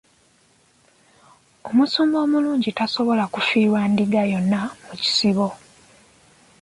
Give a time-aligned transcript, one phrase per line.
[1.69, 5.47] Omusumba omulungi tasobola kufiirwa ndiga yonna mu kisibo.